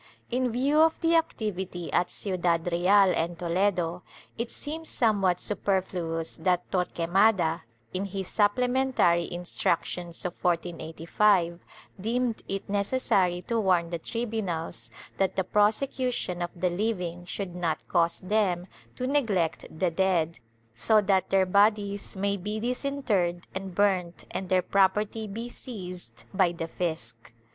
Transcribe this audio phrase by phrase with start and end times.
[0.01, 4.01] ^ In view of the activity at Ciudad Real and Toledo,
[4.35, 7.61] it seems somewhat superfluous that Torquemada,
[7.93, 11.59] in his supplementary Instructions of 1485,
[12.01, 17.87] deemed it necessary to warn the tribunals that the prosecution of the living should not
[17.87, 18.65] cause them
[18.95, 20.39] to neglect the dead,
[20.73, 26.51] so that their bodies may be disinterred and burnt and their property be seized by
[26.51, 27.13] the fisc.